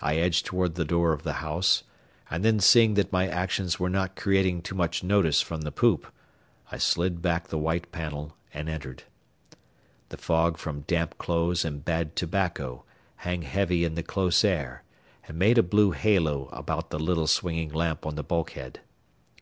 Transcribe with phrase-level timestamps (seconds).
[0.00, 1.82] I edged toward the door of the house,
[2.30, 6.10] and then seeing that my actions were not creating too much notice from the poop,
[6.72, 9.02] I slid back the white panel and entered.
[10.08, 12.84] The fog from damp clothes and bad tobacco
[13.16, 14.82] hung heavy in the close air
[15.28, 18.80] and made a blue halo about the little swinging lamp on the bulkhead.